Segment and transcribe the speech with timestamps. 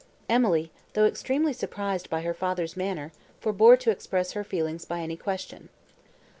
[0.27, 5.15] Emily, though extremely surprised by her father's manner, forbore to express her feelings by any
[5.15, 5.69] question.